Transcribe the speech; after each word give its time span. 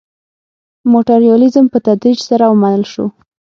ماټریالیزم 0.91 1.65
په 1.73 1.77
تدریج 1.85 2.19
سره 2.29 2.43
ومنل 2.51 2.83
شو. 2.91 3.05